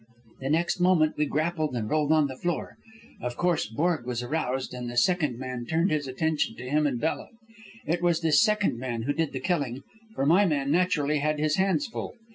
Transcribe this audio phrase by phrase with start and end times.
[0.39, 2.75] The next moment we grappled and rolled on the floor.
[3.21, 6.99] Of course, Borg was aroused, and the second man turned his attention to him and
[6.99, 7.27] Bella.
[7.85, 9.83] It was this second man who did the killing,
[10.15, 12.15] for my man, naturally, had his hands full.